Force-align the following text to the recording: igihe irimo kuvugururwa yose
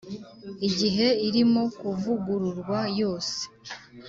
igihe 0.67 1.07
irimo 1.27 1.63
kuvugururwa 1.77 2.79
yose 2.99 3.39